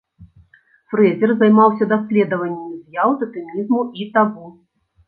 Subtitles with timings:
[0.93, 4.53] Фрэзер займаўся даследаваннямі з'яў татэмізму і табу.